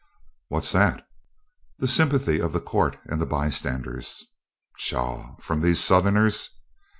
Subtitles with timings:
[0.47, 1.05] "What's that?"
[1.77, 4.25] "The sympathy of the court and the bystanders."
[4.77, 5.35] "Pshaw!
[5.39, 6.49] From these Southerners?"